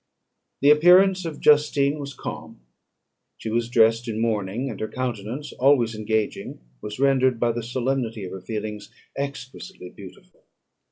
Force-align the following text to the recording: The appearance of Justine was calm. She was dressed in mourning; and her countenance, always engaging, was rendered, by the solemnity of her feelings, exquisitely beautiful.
The 0.61 0.71
appearance 0.71 1.25
of 1.25 1.39
Justine 1.39 1.99
was 1.99 2.15
calm. 2.15 2.59
She 3.37 3.51
was 3.51 3.69
dressed 3.69 4.07
in 4.07 4.19
mourning; 4.19 4.71
and 4.71 4.79
her 4.79 4.87
countenance, 4.87 5.53
always 5.53 5.93
engaging, 5.93 6.59
was 6.81 6.99
rendered, 6.99 7.39
by 7.39 7.51
the 7.51 7.61
solemnity 7.61 8.23
of 8.25 8.31
her 8.31 8.41
feelings, 8.41 8.89
exquisitely 9.15 9.91
beautiful. 9.91 10.43